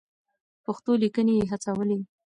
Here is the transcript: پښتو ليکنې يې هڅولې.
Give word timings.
پښتو 0.65 0.91
ليکنې 1.01 1.33
يې 1.39 1.45
هڅولې. 1.51 1.99